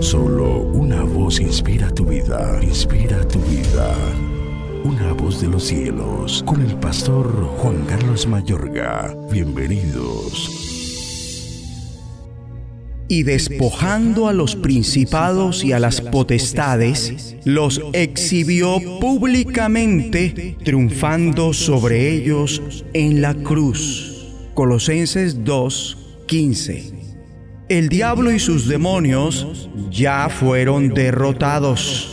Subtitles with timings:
[0.00, 3.94] Solo una voz inspira tu vida, inspira tu vida.
[4.84, 7.28] Una voz de los cielos, con el pastor
[7.58, 9.16] Juan Carlos Mayorga.
[9.30, 10.50] Bienvenidos.
[13.08, 22.84] Y despojando a los principados y a las potestades, los exhibió públicamente, triunfando sobre ellos
[22.92, 24.34] en la cruz.
[24.54, 27.05] Colosenses 2:15
[27.68, 32.12] el diablo y sus demonios ya fueron derrotados.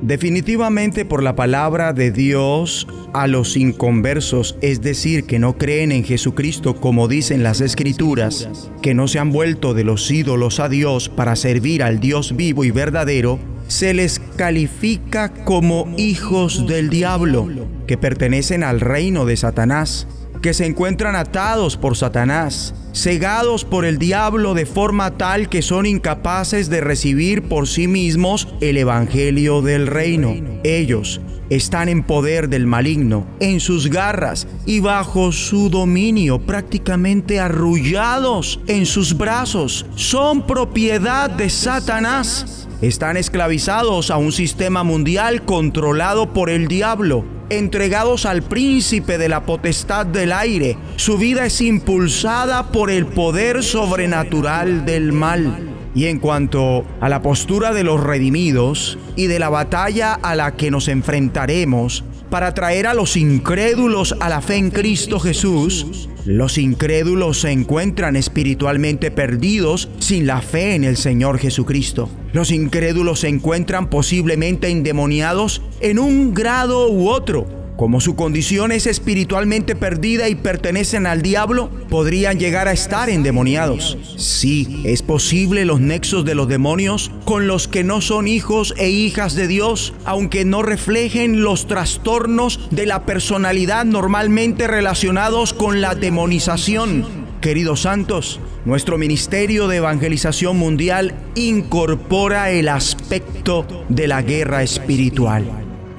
[0.00, 6.04] Definitivamente por la palabra de Dios a los inconversos, es decir, que no creen en
[6.04, 11.08] Jesucristo como dicen las escrituras, que no se han vuelto de los ídolos a Dios
[11.08, 17.48] para servir al Dios vivo y verdadero, se les califica como hijos del diablo,
[17.88, 20.06] que pertenecen al reino de Satanás
[20.40, 25.86] que se encuentran atados por Satanás, cegados por el diablo de forma tal que son
[25.86, 30.34] incapaces de recibir por sí mismos el Evangelio del reino.
[30.64, 38.60] Ellos están en poder del maligno, en sus garras y bajo su dominio, prácticamente arrullados
[38.66, 39.86] en sus brazos.
[39.94, 42.68] Son propiedad de Satanás.
[42.82, 49.44] Están esclavizados a un sistema mundial controlado por el diablo entregados al príncipe de la
[49.44, 50.76] potestad del aire.
[50.96, 55.75] Su vida es impulsada por el poder sobrenatural del mal.
[55.96, 60.54] Y en cuanto a la postura de los redimidos y de la batalla a la
[60.54, 66.58] que nos enfrentaremos para traer a los incrédulos a la fe en Cristo Jesús, los
[66.58, 72.10] incrédulos se encuentran espiritualmente perdidos sin la fe en el Señor Jesucristo.
[72.34, 77.65] Los incrédulos se encuentran posiblemente endemoniados en un grado u otro.
[77.76, 83.98] Como su condición es espiritualmente perdida y pertenecen al diablo, podrían llegar a estar endemoniados.
[84.16, 88.88] Sí, es posible los nexos de los demonios con los que no son hijos e
[88.88, 95.94] hijas de Dios, aunque no reflejen los trastornos de la personalidad normalmente relacionados con la
[95.94, 97.04] demonización.
[97.42, 105.44] Queridos santos, nuestro Ministerio de Evangelización Mundial incorpora el aspecto de la guerra espiritual.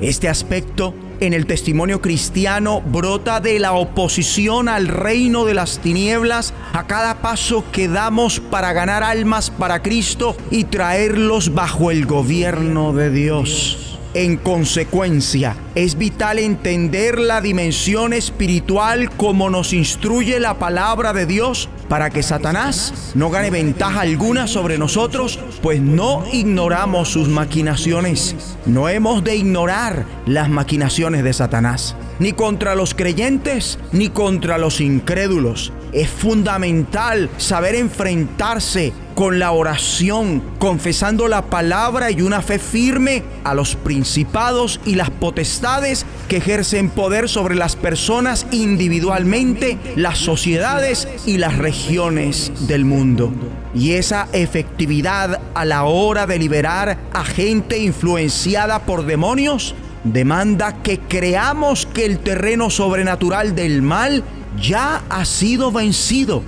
[0.02, 6.54] Este aspecto en el testimonio cristiano brota de la oposición al reino de las tinieblas
[6.74, 12.94] a cada paso que damos para ganar almas para Cristo y traerlos bajo el gobierno
[12.94, 13.87] de Dios.
[14.18, 21.70] En consecuencia, es vital entender la dimensión espiritual como nos instruye la palabra de Dios
[21.88, 28.36] para que Satanás no gane ventaja alguna sobre nosotros, pues no ignoramos sus maquinaciones.
[28.66, 34.82] No hemos de ignorar las maquinaciones de Satanás, ni contra los creyentes, ni contra los
[34.82, 35.72] incrédulos.
[35.98, 43.56] Es fundamental saber enfrentarse con la oración, confesando la palabra y una fe firme a
[43.56, 51.40] los principados y las potestades que ejercen poder sobre las personas individualmente, las sociedades y
[51.40, 53.34] las regiones del mundo.
[53.74, 61.00] Y esa efectividad a la hora de liberar a gente influenciada por demonios demanda que
[61.00, 64.24] creamos que el terreno sobrenatural del mal
[64.60, 66.44] ya ha sido vencido.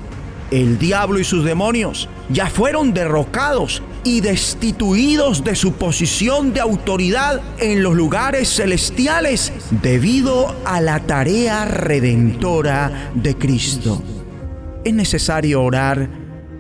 [0.52, 7.42] El diablo y sus demonios ya fueron derrocados y destituidos de su posición de autoridad
[7.60, 14.02] en los lugares celestiales debido a la tarea redentora de Cristo.
[14.84, 16.10] Es necesario orar,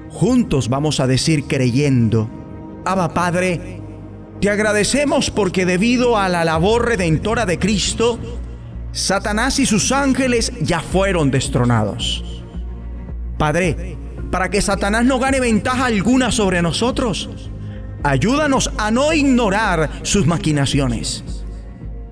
[0.09, 2.29] juntos vamos a decir creyendo,
[2.85, 3.81] Abba Padre,
[4.41, 8.19] te agradecemos porque debido a la labor redentora de Cristo,
[8.91, 12.23] Satanás y sus ángeles ya fueron destronados.
[13.37, 13.97] Padre,
[14.31, 17.29] para que Satanás no gane ventaja alguna sobre nosotros,
[18.03, 21.23] ayúdanos a no ignorar sus maquinaciones.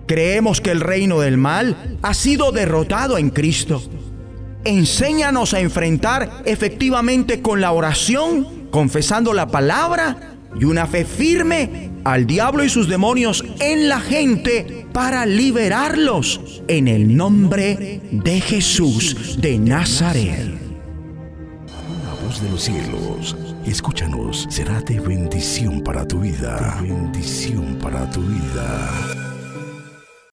[0.08, 3.82] Creemos que el reino del mal ha sido derrotado en Cristo.
[4.64, 12.26] Enséñanos a enfrentar efectivamente con la oración, confesando la palabra y una fe firme al
[12.26, 19.58] diablo y sus demonios en la gente para liberarlos en el nombre de Jesús de
[19.58, 20.48] Nazaret.
[22.06, 26.80] La voz de los cielos, escúchanos, será de bendición para tu vida.
[26.82, 29.37] bendición para tu vida.